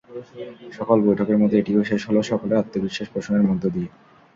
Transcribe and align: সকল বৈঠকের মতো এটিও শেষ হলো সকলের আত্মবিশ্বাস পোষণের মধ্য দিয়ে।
সকল 0.71 0.97
বৈঠকের 1.05 1.37
মতো 1.41 1.53
এটিও 1.57 1.87
শেষ 1.89 2.01
হলো 2.09 2.19
সকলের 2.31 2.61
আত্মবিশ্বাস 2.61 3.07
পোষণের 3.13 3.47
মধ্য 3.49 3.63
দিয়ে। 3.75 3.89